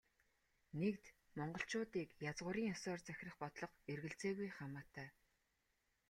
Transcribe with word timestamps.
Нэгд, 0.79 1.05
монголчуудыг 1.37 2.09
язгуурын 2.29 2.67
ёсоор 2.75 2.99
захирах 3.07 3.35
бодлого 3.41 3.77
эргэлзээгүй 3.91 4.49
хамаатай. 4.53 5.09